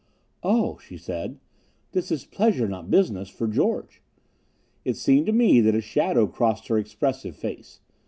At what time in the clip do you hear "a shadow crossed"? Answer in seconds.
5.75-6.69